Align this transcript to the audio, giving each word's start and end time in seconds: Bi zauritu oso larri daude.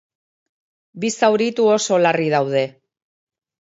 Bi 1.03 1.11
zauritu 1.21 1.67
oso 1.75 1.99
larri 2.07 2.29
daude. 2.35 2.65